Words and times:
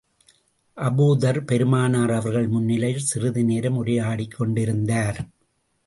Abu 0.77 1.05
Dharr, 1.17 1.39
பெருமானார் 1.41 2.11
அவர்கள் 2.11 2.47
முன்னிலையில் 2.47 3.07
சிறிது 3.11 3.43
நேரம் 3.43 3.75
உரையாடிக் 3.75 4.35
கொண்டிருந்தார். 4.37 5.19